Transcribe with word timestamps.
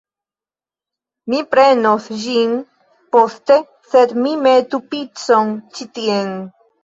Mi 1.33 1.41
prenos 1.51 2.07
ĝin 2.21 2.55
poste, 3.15 3.57
sed 3.91 4.15
mi 4.23 4.33
metu 4.49 4.81
picon 4.95 5.53
ĉi 5.77 5.89
tien 5.99 6.33